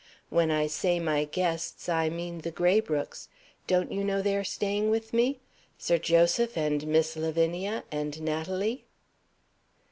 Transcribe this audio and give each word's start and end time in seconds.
When 0.31 0.49
I 0.49 0.65
say 0.65 0.99
my 0.99 1.25
guests, 1.25 1.87
I 1.87 2.09
mean 2.09 2.39
the 2.39 2.51
Graybrookes. 2.51 3.27
Don't 3.67 3.91
you 3.91 4.03
know 4.03 4.23
they 4.23 4.35
are 4.35 4.43
staying 4.43 4.89
with 4.89 5.13
me? 5.13 5.41
Sir 5.77 5.99
Joseph 5.99 6.57
and 6.57 6.87
Miss 6.87 7.15
Lavinia 7.15 7.83
and 7.91 8.19
Natalie?" 8.19 8.85